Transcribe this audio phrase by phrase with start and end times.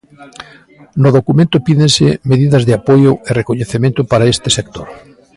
[1.01, 4.87] No documento pídense medidas de apoio e recoñecemento para este sector.